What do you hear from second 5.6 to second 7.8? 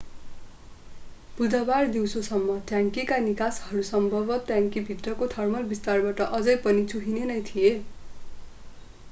विस्तारबाट अझै पनि चुहिने नै थिए।